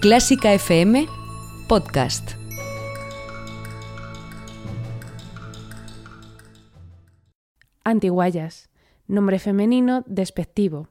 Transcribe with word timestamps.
Clásica 0.00 0.54
FM 0.54 1.06
Podcast. 1.68 2.30
Antiguayas. 7.84 8.70
Nombre 9.06 9.38
femenino 9.38 10.02
despectivo. 10.06 10.88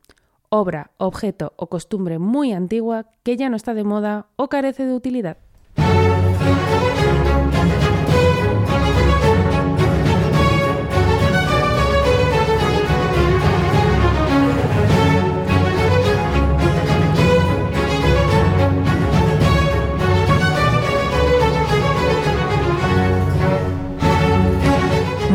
Obra, 0.49 0.91
objeto 0.97 1.53
o 1.55 1.69
costumbre 1.69 2.19
muy 2.19 2.53
antigua 2.53 3.07
que 3.23 3.35
ya 3.35 3.49
no 3.49 3.55
está 3.55 3.73
de 3.73 3.83
moda 3.83 4.27
o 4.35 4.47
carece 4.47 4.85
de 4.85 4.93
utilidad. 4.93 5.37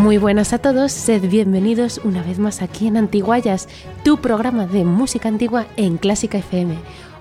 Muy 0.05 0.19
buenas 0.19 0.53
a 0.53 0.59
todos, 0.59 0.93
sed 0.93 1.31
bienvenidos 1.31 1.99
una 2.05 2.23
vez 2.23 2.39
más 2.39 2.61
aquí 2.61 2.87
en 2.87 2.99
Antiguayas, 2.99 3.71
tu 4.03 4.19
programa 4.19 4.67
de 4.67 4.85
música 4.85 5.31
antigua 5.31 5.67
en 5.79 5.97
Clásica 5.97 6.37
FM. 6.37 6.77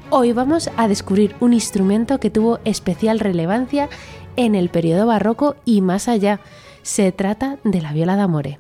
Hoy 0.10 0.34
vamos 0.34 0.70
a 0.76 0.90
descubrir 0.90 1.34
un 1.40 1.54
instrumento 1.54 2.20
que 2.20 2.30
tuvo 2.30 2.60
especial 2.66 3.22
relevancia 3.22 3.88
en 4.36 4.54
el 4.54 4.68
periodo 4.68 5.06
barroco 5.06 5.56
y 5.64 5.80
más 5.80 6.10
allá. 6.10 6.42
Se 6.82 7.14
trata 7.14 7.58
de 7.64 7.80
la 7.80 7.94
viola 7.94 8.18
d'amore. 8.18 8.60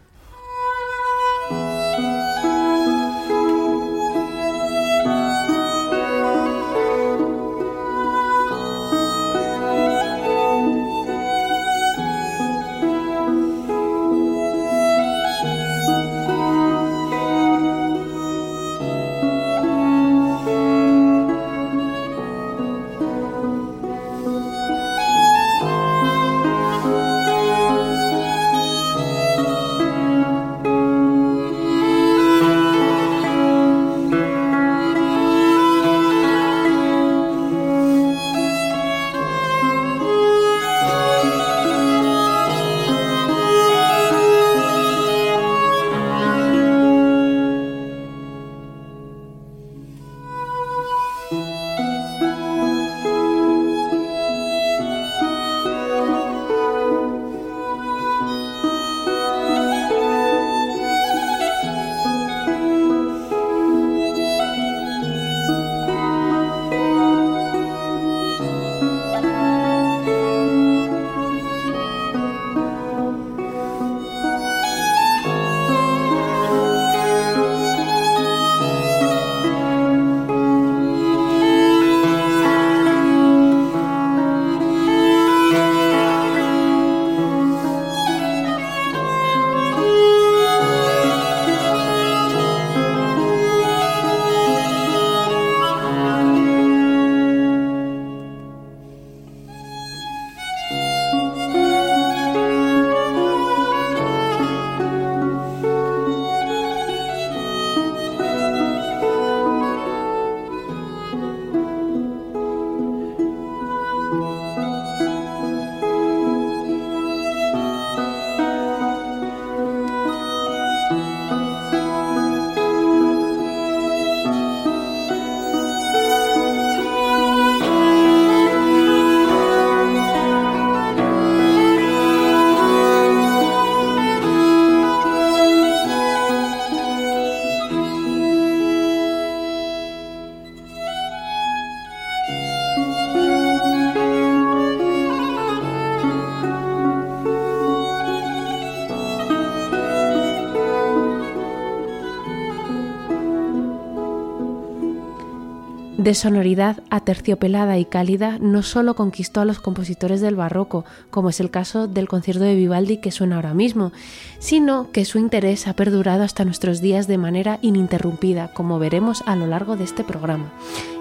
De 156.03 156.15
sonoridad 156.15 156.83
aterciopelada 156.89 157.77
y 157.77 157.85
cálida, 157.85 158.37
no 158.41 158.61
solo 158.61 158.93
conquistó 158.93 159.39
a 159.39 159.45
los 159.45 159.61
compositores 159.61 160.19
del 160.19 160.35
barroco, 160.35 160.83
como 161.09 161.29
es 161.29 161.39
el 161.39 161.49
caso 161.49 161.87
del 161.87 162.09
concierto 162.09 162.43
de 162.43 162.55
Vivaldi 162.55 162.97
que 162.97 163.09
suena 163.09 163.37
ahora 163.37 163.53
mismo, 163.53 163.93
sino 164.37 164.91
que 164.91 165.05
su 165.05 165.17
interés 165.17 165.65
ha 165.65 165.77
perdurado 165.77 166.23
hasta 166.23 166.43
nuestros 166.43 166.81
días 166.81 167.07
de 167.07 167.17
manera 167.17 167.57
ininterrumpida, 167.61 168.49
como 168.49 168.79
veremos 168.79 169.23
a 169.27 169.37
lo 169.37 169.47
largo 169.47 169.77
de 169.77 169.85
este 169.85 170.03
programa. 170.03 170.51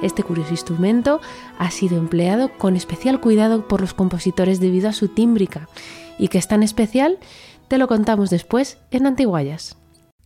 Este 0.03 0.23
curioso 0.23 0.53
instrumento 0.53 1.21
ha 1.59 1.73
sido 1.73 1.99
empleado 1.99 2.57
con 2.57 2.77
especial 2.77 3.21
cuidado 3.21 3.67
por 3.67 3.81
los 3.81 3.95
compositores 3.95 4.61
debido 4.61 4.89
a 4.89 4.93
su 4.93 5.09
tímbrica, 5.09 5.69
y 6.17 6.29
que 6.29 6.39
es 6.39 6.47
tan 6.47 6.63
especial, 6.63 7.19
te 7.67 7.77
lo 7.77 7.89
contamos 7.89 8.31
después 8.31 8.79
en 8.93 9.09
Antiguayas. 9.09 9.77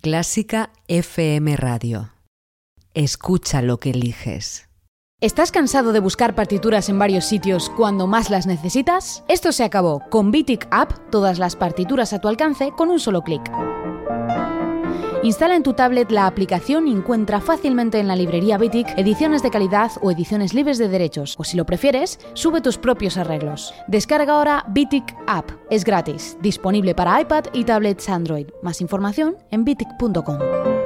Clásica 0.02 0.68
FM 0.88 1.56
Radio. 1.56 2.10
Escucha 2.92 3.62
lo 3.62 3.80
que 3.80 3.90
eliges. 3.92 4.65
¿Estás 5.22 5.50
cansado 5.50 5.94
de 5.94 6.00
buscar 6.00 6.34
partituras 6.34 6.90
en 6.90 6.98
varios 6.98 7.24
sitios 7.24 7.70
cuando 7.70 8.06
más 8.06 8.28
las 8.28 8.46
necesitas? 8.46 9.24
Esto 9.28 9.50
se 9.50 9.64
acabó. 9.64 10.02
Con 10.10 10.30
Bitic 10.30 10.68
App, 10.70 10.92
todas 11.10 11.38
las 11.38 11.56
partituras 11.56 12.12
a 12.12 12.18
tu 12.18 12.28
alcance 12.28 12.70
con 12.76 12.90
un 12.90 13.00
solo 13.00 13.22
clic. 13.22 13.40
Instala 15.22 15.56
en 15.56 15.62
tu 15.62 15.72
tablet 15.72 16.10
la 16.10 16.26
aplicación 16.26 16.86
y 16.86 16.92
encuentra 16.92 17.40
fácilmente 17.40 17.98
en 17.98 18.08
la 18.08 18.14
librería 18.14 18.58
Bitic 18.58 18.88
ediciones 18.98 19.42
de 19.42 19.48
calidad 19.48 19.90
o 20.02 20.10
ediciones 20.10 20.52
libres 20.52 20.76
de 20.76 20.90
derechos, 20.90 21.34
o 21.38 21.44
si 21.44 21.56
lo 21.56 21.64
prefieres, 21.64 22.20
sube 22.34 22.60
tus 22.60 22.76
propios 22.76 23.16
arreglos. 23.16 23.72
Descarga 23.88 24.34
ahora 24.34 24.66
Bitic 24.68 25.16
App, 25.26 25.50
es 25.70 25.84
gratis, 25.84 26.36
disponible 26.42 26.94
para 26.94 27.18
iPad 27.22 27.46
y 27.54 27.64
tablets 27.64 28.10
Android. 28.10 28.48
Más 28.62 28.82
información 28.82 29.38
en 29.50 29.64
bitic.com. 29.64 30.85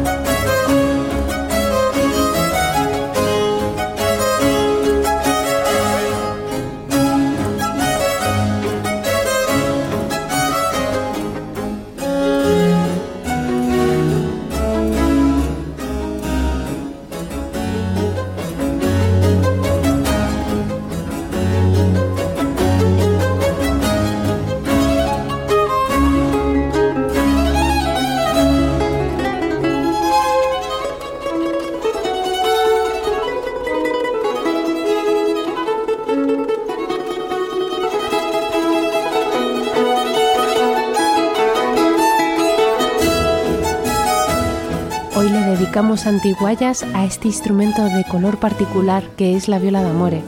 antiguallas 45.77 46.83
a 46.93 47.05
este 47.05 47.27
instrumento 47.27 47.83
de 47.83 48.03
color 48.03 48.37
particular 48.37 49.03
que 49.15 49.37
es 49.37 49.47
la 49.47 49.57
viola 49.57 49.81
d'amore. 49.81 50.21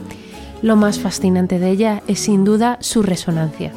Lo 0.62 0.74
más 0.74 0.98
fascinante 0.98 1.58
de 1.58 1.70
ella 1.70 2.02
es 2.08 2.20
sin 2.20 2.44
duda 2.44 2.78
su 2.80 3.02
resonancia. 3.02 3.70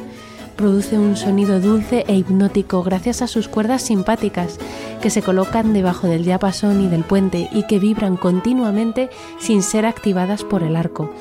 Produce 0.56 0.98
un 0.98 1.18
sonido 1.18 1.60
dulce 1.60 2.06
e 2.08 2.16
hipnótico 2.16 2.84
gracias 2.84 3.22
a 3.22 3.28
sus 3.28 3.50
cuerdas 3.50 3.82
simpáticas 3.82 4.60
que 5.02 5.10
se 5.10 5.22
colocan 5.22 5.74
debajo 5.74 6.08
del 6.08 6.24
diapasón 6.24 6.82
y 6.82 6.88
del 6.88 7.04
puente 7.04 7.50
y 7.52 7.68
que 7.68 7.80
vibran 7.80 8.16
continuamente 8.16 9.10
sin 9.38 9.62
ser 9.62 9.86
activadas 9.86 10.44
por 10.44 10.64
el 10.64 10.76
arco. 10.76 11.12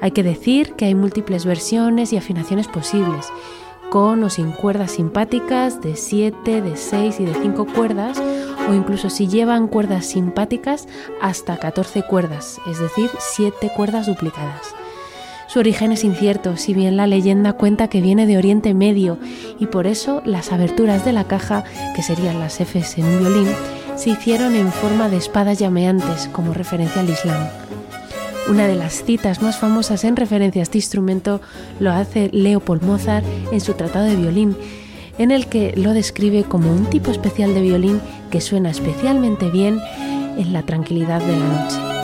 Hay 0.00 0.12
que 0.12 0.22
decir 0.22 0.72
que 0.72 0.86
hay 0.86 0.94
múltiples 0.94 1.44
versiones 1.44 2.12
y 2.12 2.16
afinaciones 2.16 2.66
posibles, 2.66 3.30
con 3.90 4.24
o 4.24 4.30
sin 4.30 4.52
cuerdas 4.52 4.92
simpáticas 4.92 5.82
de 5.82 5.96
7, 5.96 6.62
de 6.62 6.76
6 6.78 7.20
y 7.20 7.24
de 7.26 7.34
5 7.34 7.66
cuerdas, 7.66 8.22
o 8.68 8.74
incluso 8.74 9.10
si 9.10 9.28
llevan 9.28 9.68
cuerdas 9.68 10.06
simpáticas 10.06 10.86
hasta 11.20 11.56
14 11.56 12.02
cuerdas, 12.02 12.60
es 12.68 12.78
decir, 12.78 13.10
7 13.18 13.70
cuerdas 13.76 14.06
duplicadas. 14.06 14.74
Su 15.48 15.58
origen 15.58 15.92
es 15.92 16.02
incierto, 16.02 16.56
si 16.56 16.72
bien 16.72 16.96
la 16.96 17.06
leyenda 17.06 17.52
cuenta 17.52 17.88
que 17.88 18.00
viene 18.00 18.26
de 18.26 18.38
Oriente 18.38 18.72
Medio 18.72 19.18
y 19.58 19.66
por 19.66 19.86
eso 19.86 20.22
las 20.24 20.50
aberturas 20.50 21.04
de 21.04 21.12
la 21.12 21.24
caja, 21.24 21.64
que 21.94 22.02
serían 22.02 22.40
las 22.40 22.58
Fs 22.58 22.96
en 22.96 23.04
un 23.04 23.18
violín, 23.18 23.48
se 23.96 24.10
hicieron 24.10 24.54
en 24.54 24.72
forma 24.72 25.10
de 25.10 25.18
espadas 25.18 25.58
llameantes 25.58 26.30
como 26.32 26.54
referencia 26.54 27.02
al 27.02 27.10
Islam. 27.10 27.46
Una 28.48 28.66
de 28.66 28.74
las 28.74 29.04
citas 29.04 29.42
más 29.42 29.58
famosas 29.58 30.04
en 30.04 30.16
referencia 30.16 30.62
a 30.62 30.64
este 30.64 30.78
instrumento 30.78 31.40
lo 31.78 31.92
hace 31.92 32.30
Leopold 32.32 32.82
Mozart 32.82 33.24
en 33.52 33.60
su 33.60 33.74
Tratado 33.74 34.06
de 34.06 34.16
Violín, 34.16 34.56
en 35.18 35.30
el 35.30 35.46
que 35.46 35.74
lo 35.76 35.92
describe 35.92 36.44
como 36.44 36.72
un 36.72 36.86
tipo 36.86 37.10
especial 37.10 37.54
de 37.54 37.62
violín 37.62 38.00
que 38.30 38.40
suena 38.40 38.70
especialmente 38.70 39.50
bien 39.50 39.80
en 40.36 40.52
la 40.52 40.62
tranquilidad 40.62 41.20
de 41.20 41.36
la 41.36 41.46
noche. 41.46 42.01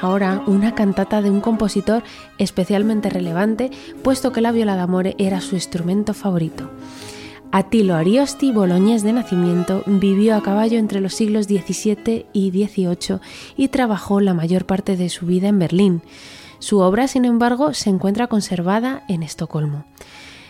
Ahora 0.00 0.42
una 0.46 0.74
cantata 0.74 1.22
de 1.22 1.30
un 1.30 1.40
compositor 1.40 2.02
especialmente 2.38 3.08
relevante, 3.08 3.70
puesto 4.02 4.30
que 4.30 4.42
la 4.42 4.52
viola 4.52 4.76
d'amore 4.76 5.14
era 5.18 5.40
su 5.40 5.54
instrumento 5.54 6.12
favorito. 6.12 6.70
Attilo 7.50 7.94
Ariosti, 7.94 8.52
boloñés 8.52 9.02
de 9.02 9.12
nacimiento, 9.12 9.82
vivió 9.86 10.36
a 10.36 10.42
caballo 10.42 10.78
entre 10.78 11.00
los 11.00 11.14
siglos 11.14 11.46
XVII 11.46 12.26
y 12.32 12.50
XVIII 12.50 13.20
y 13.56 13.68
trabajó 13.68 14.20
la 14.20 14.34
mayor 14.34 14.66
parte 14.66 14.96
de 14.96 15.08
su 15.08 15.26
vida 15.26 15.48
en 15.48 15.58
Berlín. 15.58 16.02
Su 16.58 16.80
obra, 16.80 17.08
sin 17.08 17.24
embargo, 17.24 17.74
se 17.74 17.90
encuentra 17.90 18.26
conservada 18.26 19.02
en 19.08 19.22
Estocolmo. 19.22 19.84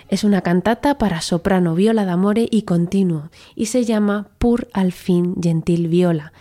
Es 0.08 0.25
una 0.25 0.43
cantata 0.43 0.99
para 0.99 1.23
soprano, 1.23 1.75
viola 1.75 2.05
d'amore 2.05 2.46
y 2.50 2.62
continuo, 2.62 3.31
y 3.55 3.67
se 3.67 3.84
llama 3.84 4.29
Pur 4.38 4.69
al 4.73 4.93
fin 4.93 5.37
gentil 5.40 5.88
viola 5.88 6.32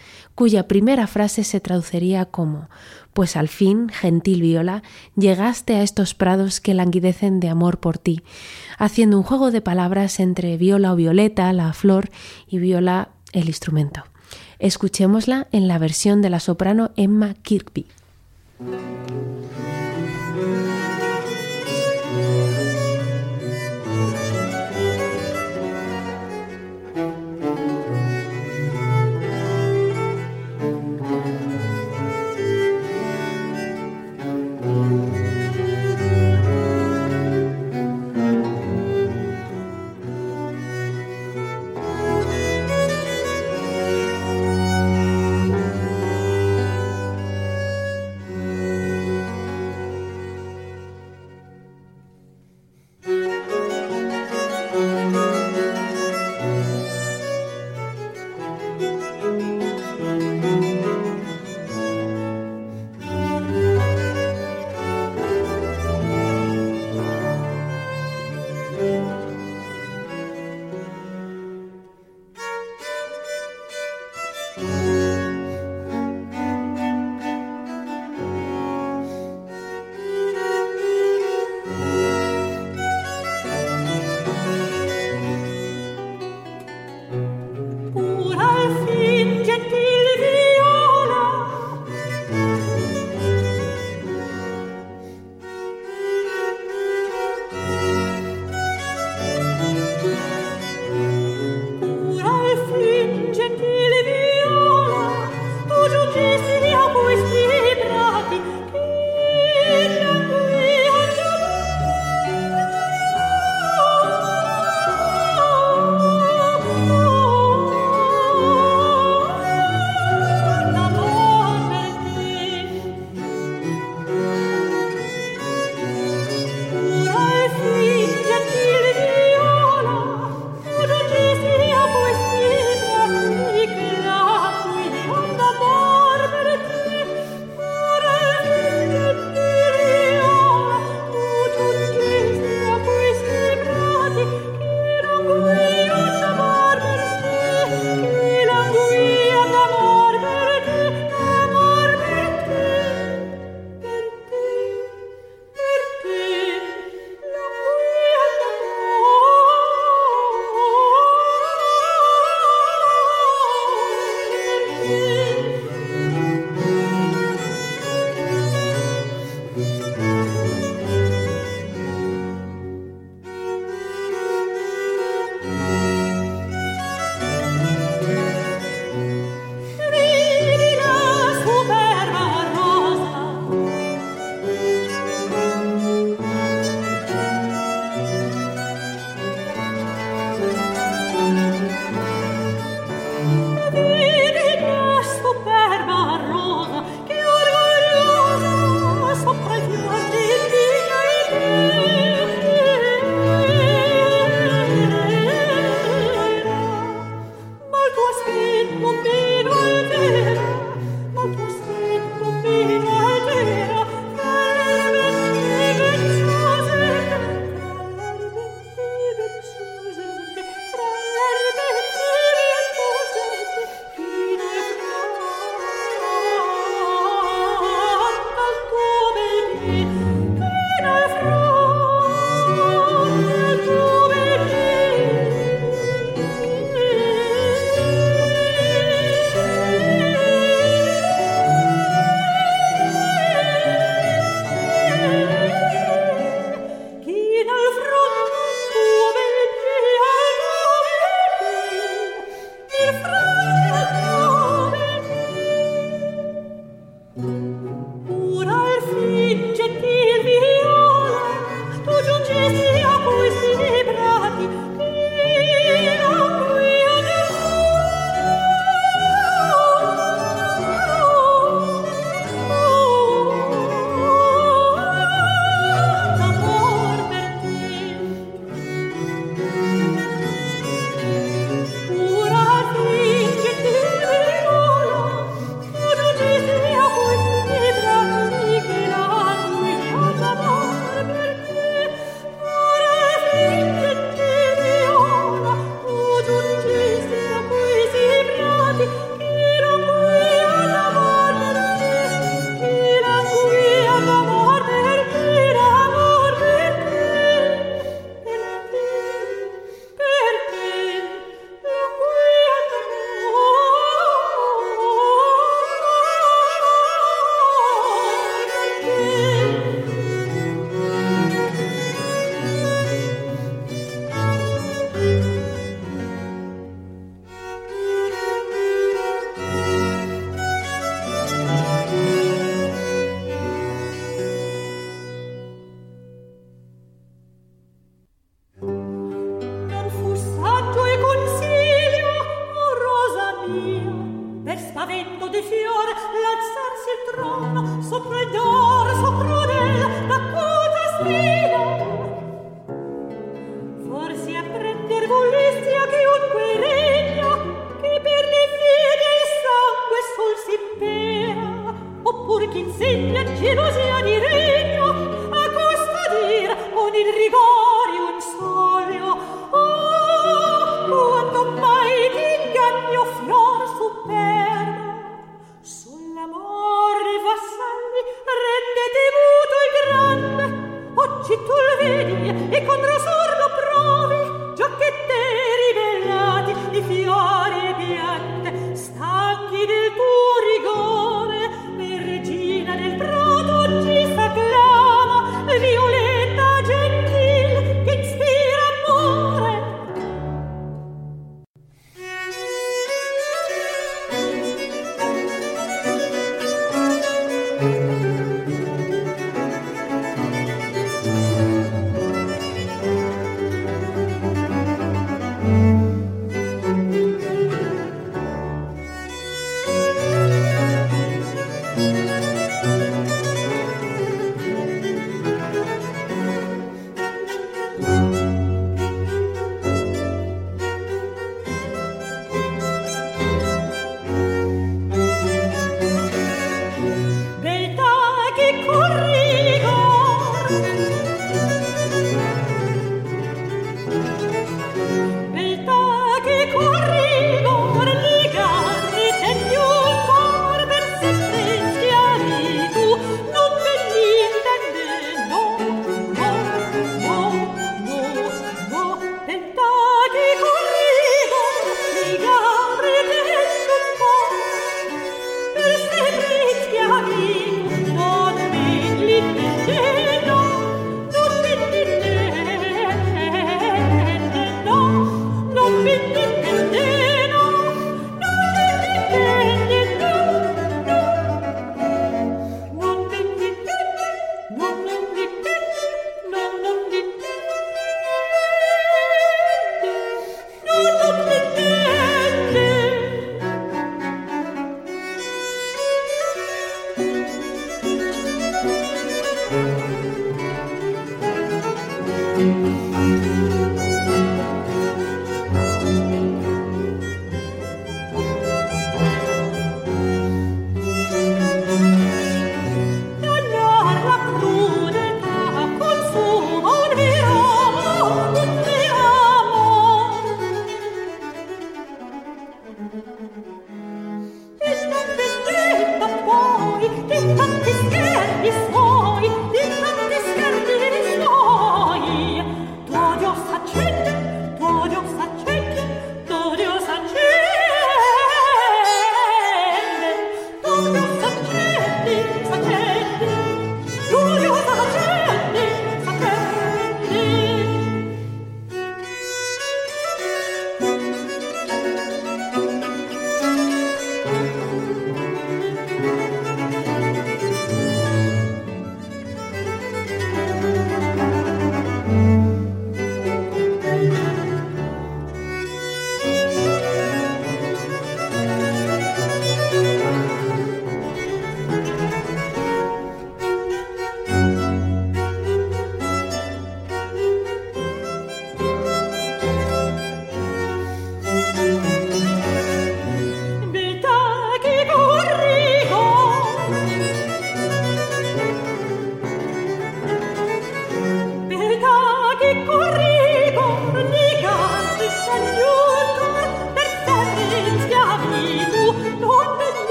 cuya 0.42 0.68
primera 0.68 1.06
frase 1.06 1.44
se 1.44 1.60
traduciría 1.60 2.26
como 2.26 2.68
Pues 3.14 3.36
al 3.36 3.48
fin, 3.48 3.90
gentil 3.90 4.42
viola, 4.42 4.82
llegaste 5.16 5.76
a 5.76 5.84
estos 5.84 6.16
prados 6.16 6.60
que 6.60 6.74
languidecen 6.74 7.40
de 7.40 7.48
amor 7.48 7.80
por 7.80 8.00
ti, 8.00 8.24
haciendo 8.80 9.20
un 9.20 9.24
juego 9.24 9.52
de 9.52 9.62
palabras 9.62 10.20
entre 10.20 10.58
viola 10.58 10.94
o 10.94 10.96
violeta, 10.96 11.54
la 11.54 11.72
flor, 11.74 12.10
y 12.48 12.58
viola, 12.58 13.10
el 13.34 13.50
instrumento. 13.50 14.04
Escuchémosla 14.58 15.48
en 15.52 15.68
la 15.68 15.78
versión 15.78 16.24
de 16.24 16.32
la 16.32 16.40
soprano 16.40 16.90
Emma 16.96 17.36
Kirkby. 17.36 17.86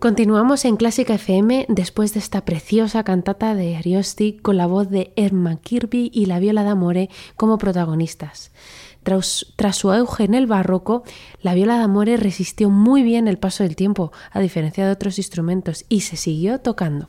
Continuamos 0.00 0.64
en 0.64 0.76
Clásica 0.76 1.14
FM 1.14 1.66
después 1.68 2.14
de 2.14 2.18
esta 2.18 2.44
preciosa 2.44 3.04
cantata 3.04 3.54
de 3.54 3.76
Ariosti 3.76 4.32
con 4.32 4.56
la 4.56 4.66
voz 4.66 4.90
de 4.90 5.12
Herman 5.14 5.58
Kirby 5.58 6.10
y 6.12 6.26
la 6.26 6.40
viola 6.40 6.64
d'amore 6.64 7.10
como 7.36 7.58
protagonistas. 7.58 8.50
Tras, 9.02 9.44
su 9.72 9.90
auge 9.92 10.24
en 10.24 10.34
el 10.34 10.46
barroco, 10.46 11.04
la 11.42 11.54
viola 11.54 11.78
d'amore 11.78 12.16
resistió 12.16 12.70
muy 12.70 13.02
bien 13.02 13.28
el 13.28 13.38
paso 13.38 13.62
del 13.62 13.76
tiempo, 13.76 14.12
a 14.30 14.40
diferencia 14.40 14.84
de 14.84 14.92
otros 14.92 15.18
instrumentos, 15.18 15.84
y 15.88 16.00
se 16.00 16.16
siguió 16.16 16.60
tocando. 16.60 17.08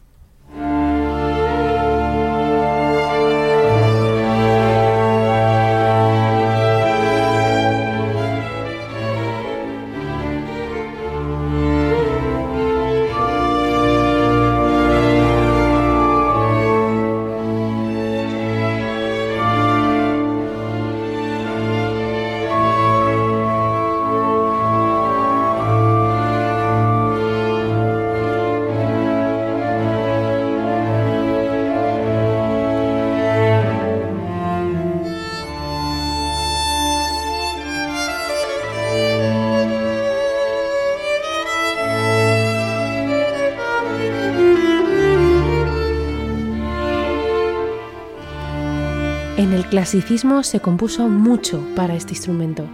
Clasicismo 49.71 50.43
se 50.43 50.59
compuso 50.59 51.07
mucho 51.07 51.65
para 51.75 51.95
este 51.95 52.11
instrumento. 52.11 52.65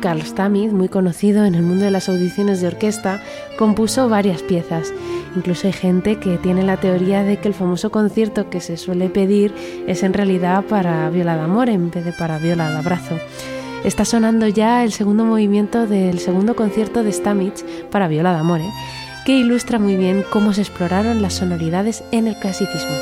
Carl 0.00 0.22
Stammith, 0.22 0.72
muy 0.72 0.88
conocido 0.88 1.44
en 1.44 1.54
el 1.54 1.62
mundo 1.62 1.84
de 1.84 1.90
las 1.90 2.08
audiciones 2.08 2.60
de 2.60 2.68
orquesta, 2.68 3.20
compuso 3.58 4.08
varias 4.08 4.42
piezas. 4.42 4.92
Incluso 5.36 5.66
hay 5.66 5.72
gente 5.72 6.18
que 6.18 6.38
tiene 6.38 6.62
la 6.62 6.78
teoría 6.78 7.22
de 7.22 7.36
que 7.36 7.48
el 7.48 7.54
famoso 7.54 7.90
concierto 7.90 8.48
que 8.48 8.60
se 8.60 8.76
suele 8.76 9.10
pedir 9.10 9.54
es 9.86 10.02
en 10.02 10.14
realidad 10.14 10.64
para 10.64 11.10
viola 11.10 11.36
de 11.36 11.42
amor 11.42 11.68
en 11.68 11.90
vez 11.90 12.04
de 12.04 12.12
para 12.12 12.38
viola 12.38 12.70
de 12.70 12.78
abrazo. 12.78 13.18
Está 13.84 14.04
sonando 14.04 14.48
ya 14.48 14.84
el 14.84 14.92
segundo 14.92 15.24
movimiento 15.24 15.86
del 15.86 16.18
segundo 16.18 16.56
concierto 16.56 17.04
de 17.04 17.12
Stammich 17.12 17.64
para 17.90 18.08
viola 18.08 18.32
de 18.32 18.38
amor, 18.38 18.60
que 19.24 19.36
ilustra 19.36 19.78
muy 19.78 19.96
bien 19.96 20.24
cómo 20.32 20.52
se 20.52 20.62
exploraron 20.62 21.22
las 21.22 21.34
sonoridades 21.34 22.02
en 22.12 22.26
el 22.26 22.36
clasicismo. 22.38 22.96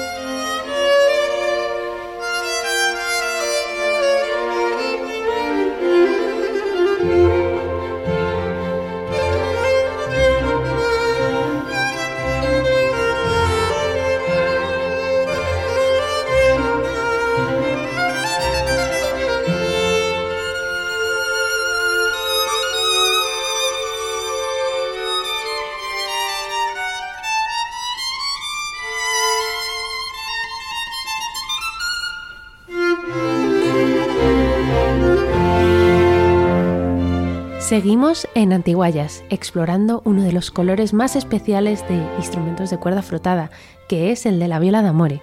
Seguimos 37.76 38.26
en 38.34 38.54
Antiguayas, 38.54 39.22
explorando 39.28 40.00
uno 40.06 40.22
de 40.22 40.32
los 40.32 40.50
colores 40.50 40.94
más 40.94 41.14
especiales 41.14 41.86
de 41.90 42.02
instrumentos 42.16 42.70
de 42.70 42.78
cuerda 42.78 43.02
frotada, 43.02 43.50
que 43.86 44.12
es 44.12 44.24
el 44.24 44.38
de 44.38 44.48
la 44.48 44.58
viola 44.58 44.80
d'amore. 44.80 45.20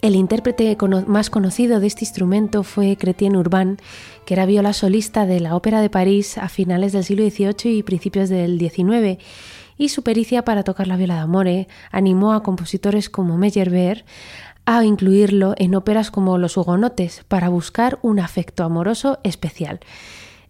El 0.00 0.14
intérprete 0.14 0.74
más 1.06 1.28
conocido 1.28 1.78
de 1.78 1.86
este 1.86 2.06
instrumento 2.06 2.62
fue 2.62 2.96
Chrétien 2.96 3.36
Urbain, 3.36 3.76
que 4.24 4.32
era 4.32 4.46
viola 4.46 4.72
solista 4.72 5.26
de 5.26 5.38
la 5.38 5.54
Ópera 5.54 5.82
de 5.82 5.90
París 5.90 6.38
a 6.38 6.48
finales 6.48 6.92
del 6.92 7.04
siglo 7.04 7.28
XVIII 7.28 7.76
y 7.76 7.82
principios 7.82 8.30
del 8.30 8.58
XIX, 8.58 9.22
y 9.76 9.90
su 9.90 10.02
pericia 10.02 10.46
para 10.46 10.62
tocar 10.62 10.86
la 10.86 10.96
viola 10.96 11.16
d'amore 11.16 11.68
animó 11.92 12.32
a 12.32 12.42
compositores 12.42 13.10
como 13.10 13.36
Meyerbeer 13.36 14.06
a 14.64 14.82
incluirlo 14.82 15.54
en 15.58 15.74
óperas 15.74 16.10
como 16.10 16.38
Los 16.38 16.56
Hugonotes 16.56 17.22
para 17.28 17.50
buscar 17.50 17.98
un 18.00 18.18
afecto 18.18 18.64
amoroso 18.64 19.18
especial. 19.24 19.80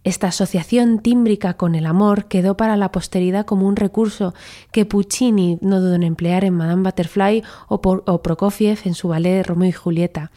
Esta 0.07 0.27
asociación 0.27 0.99
tímbrica 0.99 1.55
con 1.55 1.75
el 1.75 1.85
amor 1.85 2.27
quedó 2.29 2.55
para 2.55 2.77
la 2.77 2.93
posteridad 2.93 3.45
como 3.45 3.67
un 3.67 3.75
recurso 3.75 4.33
que 4.71 4.85
Puccini 4.85 5.57
no 5.59 5.81
dudó 5.81 5.95
en 5.95 6.03
emplear 6.03 6.45
en 6.45 6.53
Madame 6.53 6.83
Butterfly 6.83 7.43
o, 7.67 7.81
Prokofiev 8.21 8.79
en 8.85 8.93
su 8.93 9.09
ballet 9.09 9.45
Romeo 9.45 9.67
y 9.67 9.73
Julieta. 9.73 10.31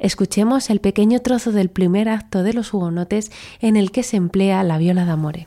Escuchemos 0.00 0.70
el 0.70 0.80
pequeño 0.80 1.20
trozo 1.20 1.52
del 1.52 1.70
primer 1.70 2.08
acto 2.08 2.42
de 2.42 2.52
los 2.52 2.74
hugonotes 2.74 3.30
en 3.60 3.76
el 3.76 3.92
que 3.92 4.02
se 4.02 4.16
emplea 4.16 4.64
la 4.64 4.76
viola 4.76 5.04
d'amore. 5.04 5.46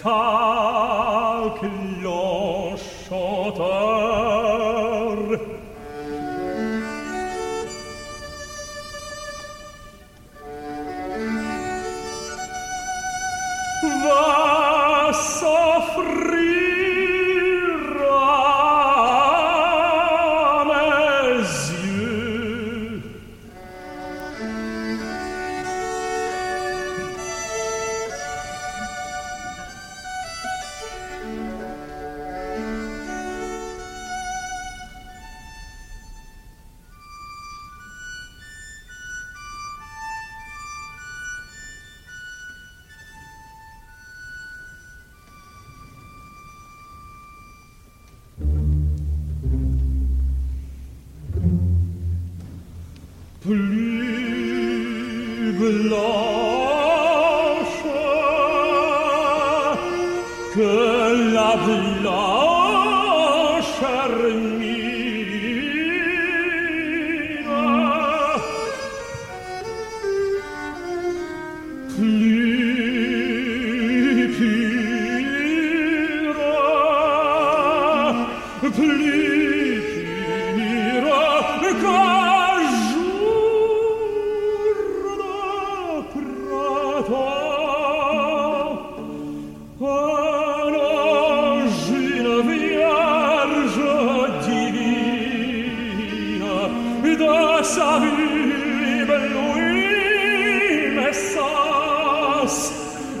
Time. 0.00 1.09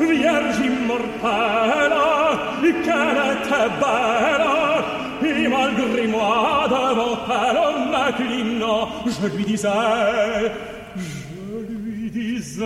Vierge 0.06 0.60
disais 9.50 10.52
je 10.96 11.72
lui 11.72 12.10
disais 12.10 12.64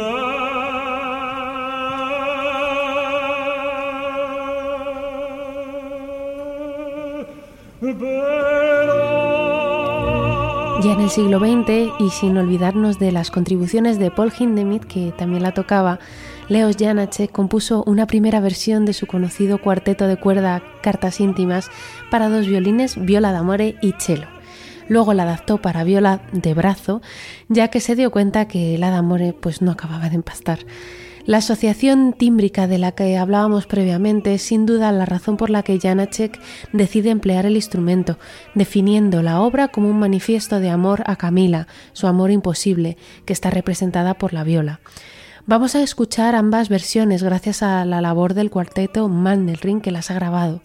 Ya 10.82 10.92
en 10.92 11.00
el 11.00 11.10
siglo 11.10 11.38
XX, 11.38 11.92
y 11.98 12.10
sin 12.10 12.36
olvidarnos 12.36 12.98
de 12.98 13.12
las 13.12 13.30
contribuciones 13.30 13.98
de 13.98 14.10
Paul 14.10 14.32
Hindemith, 14.38 14.84
que 14.84 15.12
también 15.16 15.42
la 15.42 15.52
tocaba, 15.52 15.98
Leos 16.48 16.76
Janacek 16.76 17.32
compuso 17.32 17.82
una 17.86 18.06
primera 18.06 18.38
versión 18.38 18.84
de 18.84 18.92
su 18.92 19.06
conocido 19.06 19.58
cuarteto 19.58 20.06
de 20.06 20.18
cuerda 20.18 20.62
Cartas 20.82 21.20
íntimas 21.20 21.70
para 22.10 22.28
dos 22.28 22.46
violines, 22.46 23.02
viola 23.02 23.32
d'amore 23.32 23.76
y 23.80 23.94
cello. 23.98 24.26
Luego 24.88 25.14
la 25.14 25.22
adaptó 25.22 25.56
para 25.56 25.84
viola 25.84 26.20
de 26.32 26.52
brazo, 26.52 27.00
ya 27.48 27.68
que 27.68 27.80
se 27.80 27.96
dio 27.96 28.10
cuenta 28.10 28.46
que 28.46 28.76
la 28.76 28.90
d'amore 28.90 29.32
pues 29.32 29.62
no 29.62 29.70
acababa 29.70 30.10
de 30.10 30.16
empastar. 30.16 30.58
La 31.24 31.38
asociación 31.38 32.12
tímbrica 32.12 32.66
de 32.66 32.76
la 32.76 32.92
que 32.92 33.16
hablábamos 33.16 33.66
previamente 33.66 34.34
es 34.34 34.42
sin 34.42 34.66
duda 34.66 34.92
la 34.92 35.06
razón 35.06 35.38
por 35.38 35.48
la 35.48 35.62
que 35.62 35.80
Janacek 35.80 36.38
decide 36.74 37.08
emplear 37.08 37.46
el 37.46 37.56
instrumento, 37.56 38.18
definiendo 38.54 39.22
la 39.22 39.40
obra 39.40 39.68
como 39.68 39.88
un 39.88 39.98
manifiesto 39.98 40.60
de 40.60 40.68
amor 40.68 41.02
a 41.06 41.16
Camila, 41.16 41.66
su 41.94 42.06
amor 42.06 42.30
imposible, 42.30 42.98
que 43.24 43.32
está 43.32 43.48
representada 43.48 44.12
por 44.12 44.34
la 44.34 44.44
viola. 44.44 44.80
Vamos 45.46 45.74
a 45.74 45.82
escuchar 45.82 46.34
ambas 46.34 46.70
versiones 46.70 47.22
gracias 47.22 47.62
a 47.62 47.84
la 47.84 48.00
labor 48.00 48.32
del 48.32 48.50
cuarteto 48.50 49.10
Mandelring 49.10 49.82
que 49.82 49.90
las 49.90 50.10
ha 50.10 50.14
grabado. 50.14 50.62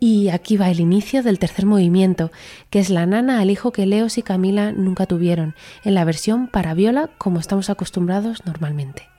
Y 0.00 0.30
aquí 0.30 0.56
va 0.56 0.70
el 0.70 0.80
inicio 0.80 1.22
del 1.22 1.38
tercer 1.38 1.66
movimiento, 1.66 2.30
que 2.70 2.78
es 2.78 2.88
la 2.88 3.04
nana 3.04 3.40
al 3.40 3.50
hijo 3.50 3.72
que 3.72 3.84
Leos 3.84 4.16
y 4.16 4.22
Camila 4.22 4.72
nunca 4.72 5.04
tuvieron, 5.04 5.54
en 5.84 5.94
la 5.94 6.04
versión 6.04 6.48
para 6.48 6.72
viola 6.72 7.10
como 7.18 7.40
estamos 7.40 7.68
acostumbrados 7.68 8.46
normalmente. 8.46 9.15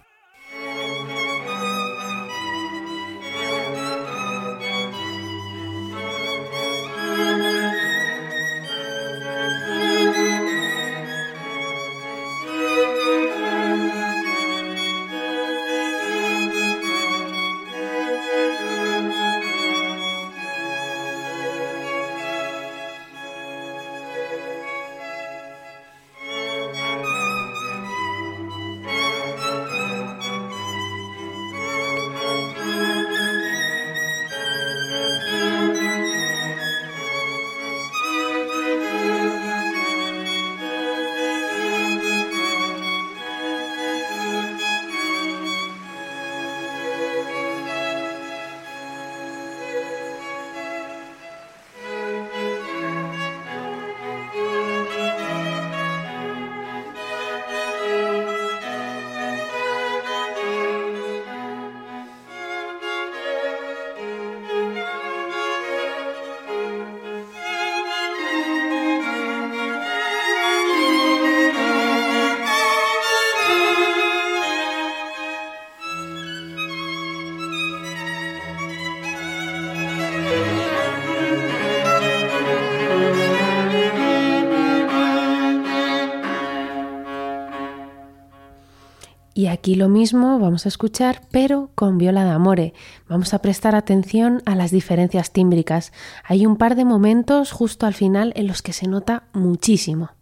Y 89.48 89.50
aquí 89.50 89.76
lo 89.76 89.88
mismo 89.88 90.40
vamos 90.40 90.66
a 90.66 90.68
escuchar, 90.68 91.22
pero 91.32 91.70
con 91.74 91.98
viola 91.98 92.26
de 92.26 92.32
amore. 92.32 92.74
Vamos 93.08 93.34
a 93.34 93.40
prestar 93.40 93.76
atención 93.76 94.42
a 94.46 94.56
las 94.56 94.72
diferencias 94.72 95.32
tímbricas. 95.32 95.94
Hay 96.26 96.46
un 96.46 96.58
par 96.58 96.76
de 96.76 96.84
momentos 96.84 97.54
justo 97.54 97.86
al 97.86 97.94
final 97.94 98.34
en 98.36 98.48
los 98.48 98.62
que 98.62 98.74
se 98.74 98.90
nota 98.90 99.24
muchísimo. 99.32 100.17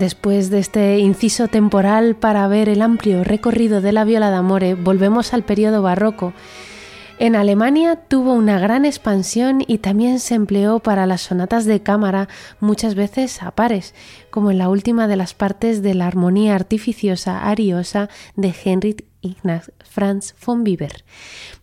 Después 0.00 0.48
de 0.48 0.60
este 0.60 0.98
inciso 0.98 1.46
temporal 1.46 2.16
para 2.16 2.48
ver 2.48 2.70
el 2.70 2.80
amplio 2.80 3.22
recorrido 3.22 3.82
de 3.82 3.92
la 3.92 4.04
viola 4.04 4.30
d'amore, 4.30 4.74
volvemos 4.74 5.34
al 5.34 5.42
periodo 5.42 5.82
barroco. 5.82 6.32
En 7.18 7.36
Alemania 7.36 7.96
tuvo 7.96 8.32
una 8.32 8.58
gran 8.58 8.86
expansión 8.86 9.62
y 9.66 9.76
también 9.76 10.18
se 10.18 10.36
empleó 10.36 10.78
para 10.78 11.04
las 11.04 11.20
sonatas 11.20 11.66
de 11.66 11.82
cámara, 11.82 12.30
muchas 12.60 12.94
veces 12.94 13.42
a 13.42 13.50
pares, 13.50 13.94
como 14.30 14.50
en 14.50 14.56
la 14.56 14.70
última 14.70 15.06
de 15.06 15.16
las 15.16 15.34
partes 15.34 15.82
de 15.82 15.92
la 15.92 16.06
armonía 16.06 16.54
artificiosa 16.54 17.46
ariosa 17.46 18.08
de 18.36 18.54
Heinrich 18.64 19.04
Ignaz 19.20 19.70
Franz 19.84 20.34
von 20.46 20.64
Bieber. 20.64 21.04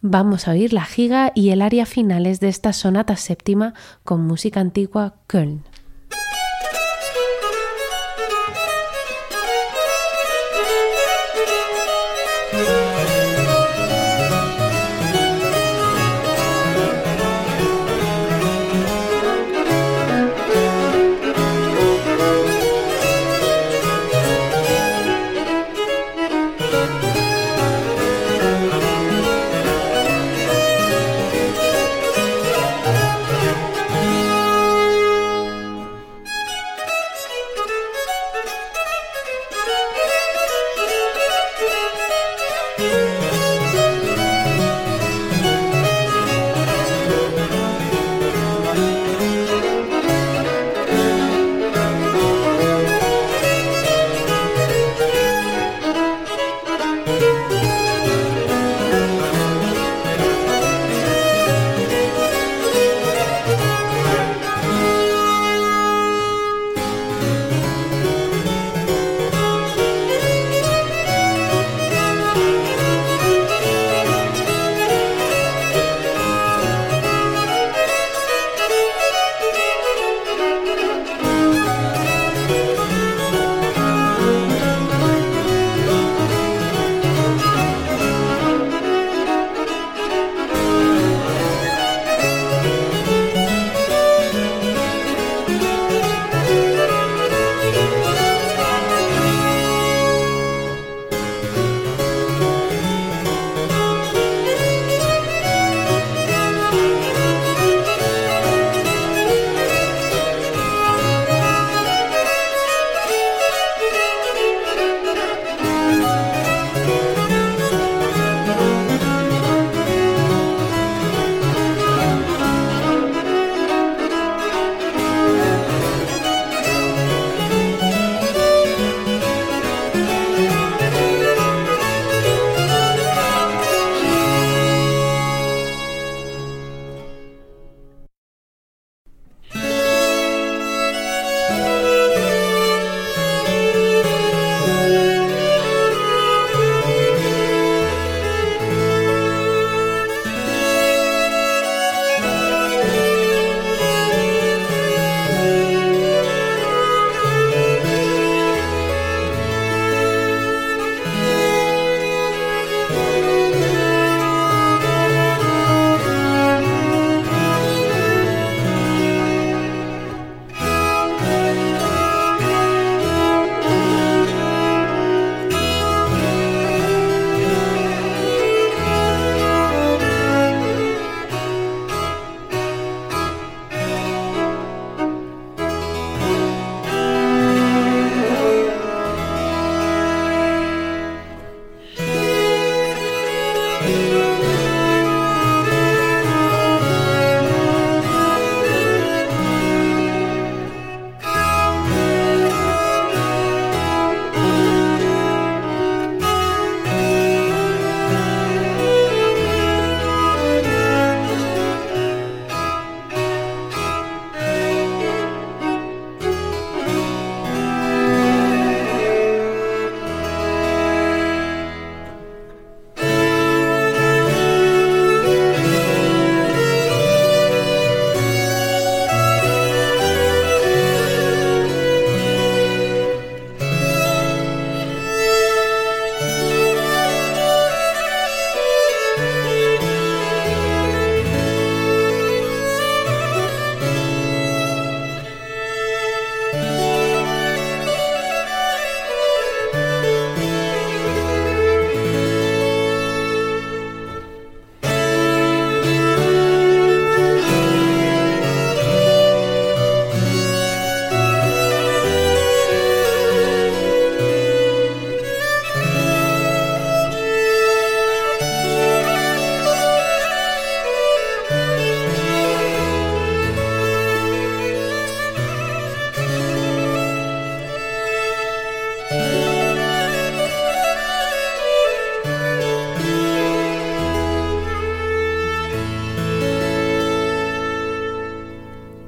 Vamos 0.02 0.48
a 0.48 0.52
oír 0.52 0.74
la 0.74 0.86
giga 0.86 1.32
y 1.34 1.50
el 1.50 1.64
aria 1.64 1.88
finales 1.88 2.40
de 2.40 2.50
esta 2.50 2.72
sonata 2.72 3.16
séptima 3.16 3.74
con 4.04 4.28
música 4.28 4.60
antigua 4.60 5.16
Köln. 5.26 5.64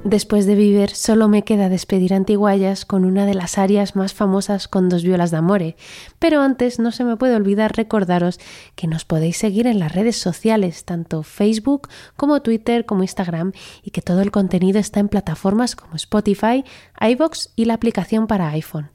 Después 0.10 0.48
de 0.48 0.56
vivir, 0.56 0.89
solo 0.89 1.28
me 1.28 1.43
queda 1.43 1.69
despedir 1.69 2.15
Antiguayas 2.15 2.84
con 2.84 3.06
una 3.06 3.28
de 3.28 3.36
las 3.36 3.60
arias 3.60 3.95
más 3.95 4.15
famosas 4.15 4.67
con 4.67 4.89
dos 4.89 5.04
violas 5.04 5.30
de 5.30 5.38
amore. 5.38 5.76
Pero 6.17 6.41
antes 6.41 6.80
no 6.80 6.91
se 6.91 7.04
me 7.04 7.15
puede 7.15 7.36
olvidar 7.36 7.78
recordaros 7.78 8.39
que 8.76 8.88
nos 8.88 9.06
podéis 9.06 9.38
seguir 9.38 9.67
en 9.67 9.78
las 9.78 9.93
redes 9.93 10.17
sociales, 10.17 10.84
tanto 10.84 11.22
Facebook 11.22 11.89
como 12.17 12.41
Twitter 12.41 12.88
como 12.88 13.04
Instagram, 13.04 13.52
y 13.84 13.91
que 13.91 14.02
todo 14.02 14.22
el 14.22 14.32
contenido 14.32 14.80
está 14.80 15.00
en 15.00 15.10
plataformas 15.10 15.76
como 15.76 15.95
Spotify, 15.95 16.63
iVoox 17.00 17.50
y 17.56 17.65
la 17.65 17.76
aplicación 17.76 18.26
para 18.26 18.50
iPhone 18.50 18.89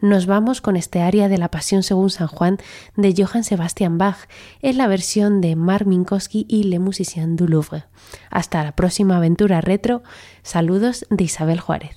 nos 0.00 0.26
vamos 0.26 0.60
con 0.60 0.76
este 0.76 1.00
aria 1.02 1.28
de 1.28 1.38
la 1.38 1.50
Pasión 1.50 1.82
según 1.82 2.10
San 2.10 2.28
Juan 2.28 2.58
de 2.96 3.14
Johann 3.16 3.44
Sebastian 3.44 3.98
Bach 3.98 4.28
en 4.62 4.78
la 4.78 4.86
versión 4.86 5.40
de 5.40 5.56
Mark 5.56 5.86
Minkowski 5.86 6.46
y 6.48 6.64
Le 6.64 6.78
Musicien 6.78 7.36
du 7.36 7.46
Louvre. 7.48 7.84
Hasta 8.30 8.64
la 8.64 8.72
próxima 8.72 9.16
aventura 9.16 9.60
retro. 9.60 10.02
Saludos 10.42 11.06
de 11.10 11.24
Isabel 11.24 11.60
Juárez. 11.60 11.96